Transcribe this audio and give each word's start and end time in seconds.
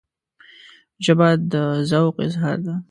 ژبه 1.05 1.27
د 1.51 1.53
ذوق 1.89 2.15
اظهار 2.27 2.57
ده 2.65 2.73